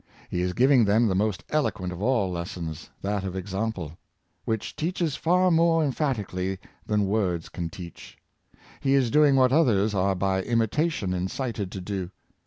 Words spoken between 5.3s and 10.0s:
more emphatically than words can teach. He is doing what others